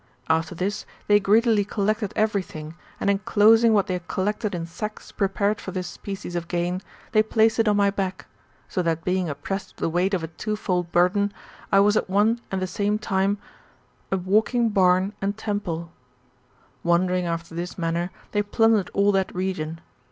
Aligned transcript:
After 0.29 0.55
this, 0.55 0.87
they 1.05 1.19
greedily 1.19 1.63
collected 1.63 2.11
every 2.15 2.41
thing, 2.41 2.73
and 2.99 3.07
enclosing 3.07 3.71
what 3.71 3.85
they 3.85 3.93
had 3.93 4.07
collected 4.07 4.55
in 4.55 4.65
sacks 4.65 5.11
prepared 5.11 5.61
for 5.61 5.69
this 5.69 5.85
species 5.85 6.35
of 6.35 6.47
gain, 6.47 6.81
they 7.11 7.21
placed 7.21 7.59
it 7.59 7.67
on 7.67 7.77
my 7.77 7.91
back; 7.91 8.25
so 8.67 8.81
that 8.81 9.03
being 9.03 9.29
oppressed 9.29 9.75
with 9.75 9.81
the 9.81 9.89
weight 9.89 10.15
of 10.15 10.23
a 10.23 10.27
twofold 10.27 10.91
burden, 10.91 11.31
I 11.71 11.81
was 11.81 11.95
at 11.95 12.09
one 12.09 12.41
and 12.49 12.59
the 12.59 12.65
same 12.65 12.97
time 12.97 13.37
a 14.11 14.17
walking 14.17 14.69
barn 14.69 15.13
and 15.21 15.37
temple^^. 15.37 15.89
Wander 16.83 17.13
ing 17.13 17.27
after 17.27 17.53
this 17.53 17.77
manner, 17.77 18.09
they 18.31 18.41
plundered 18.41 18.89
all 18.95 19.11
that 19.11 19.31
region. 19.35 19.81